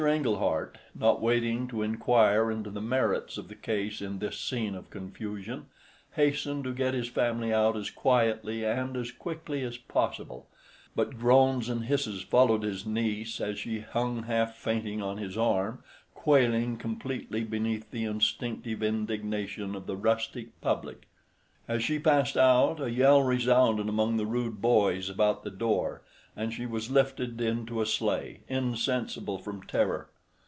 Englehart, 0.07 0.79
not 0.95 1.21
waiting 1.21 1.67
to 1.67 1.83
inquire 1.83 2.49
into 2.49 2.71
the 2.71 2.81
merits 2.81 3.37
of 3.37 3.49
the 3.49 3.55
case 3.55 4.01
in 4.01 4.17
this 4.17 4.39
scene 4.39 4.73
of 4.73 4.89
confusion, 4.89 5.67
hastened 6.15 6.63
to 6.63 6.73
get 6.73 6.95
his 6.95 7.07
family 7.07 7.53
out 7.53 7.77
as 7.77 7.91
quietly 7.91 8.65
and 8.65 8.97
as 8.97 9.11
quickly 9.11 9.61
as 9.61 9.77
possible, 9.77 10.47
but 10.95 11.19
groans 11.19 11.69
and 11.69 11.85
hisses 11.85 12.23
followed 12.23 12.63
his 12.63 12.83
niece 12.83 13.39
as 13.39 13.59
she 13.59 13.81
hung 13.81 14.23
half 14.23 14.55
fainting 14.55 15.03
on 15.03 15.19
his 15.19 15.37
arm, 15.37 15.83
quailing 16.15 16.77
completely 16.77 17.43
beneath 17.43 17.91
the 17.91 18.05
instinctive 18.05 18.81
indignation 18.81 19.75
of 19.75 19.85
the 19.85 19.95
rustic 19.95 20.59
public. 20.61 21.05
As 21.67 21.83
she 21.83 21.99
passed 21.99 22.35
out, 22.35 22.81
a 22.81 22.89
yell 22.89 23.21
resounded 23.21 23.87
among 23.87 24.17
the 24.17 24.25
rude 24.25 24.63
boys 24.63 25.11
about 25.11 25.43
the 25.43 25.51
door, 25.51 26.01
and 26.33 26.53
she 26.53 26.65
was 26.65 26.89
lifted 26.89 27.41
into 27.41 27.81
a 27.81 27.85
sleigh, 27.85 28.39
insensible 28.47 29.37
from 29.37 29.61
terror. 29.63 30.07